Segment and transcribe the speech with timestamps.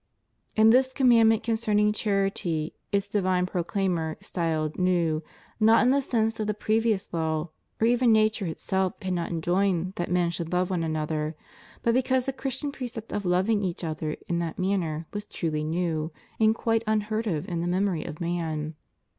[0.01, 0.03] ^
[0.57, 5.21] And this commandment concerning charity its divine proclaimer styled new,
[5.59, 9.93] not in the sense that a previous law, or even nature itself, had not enjoined
[9.97, 11.35] that men should love one another,
[11.83, 16.11] but because the Christian precept of loving each other in that manner was truly new,
[16.39, 18.73] and quite unheard of in the mem ory of man.